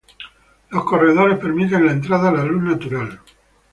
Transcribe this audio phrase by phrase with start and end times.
[0.71, 3.19] Los corredores permiten la entrada a la luz natural.